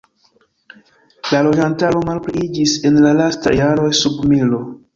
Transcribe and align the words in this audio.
La 1.33 1.41
loĝantaro 1.49 2.01
malpliiĝis 2.09 2.75
en 2.91 2.99
la 3.07 3.15
lastaj 3.21 3.57
jaroj 3.61 3.89
sub 4.03 4.21
milo. 4.35 4.67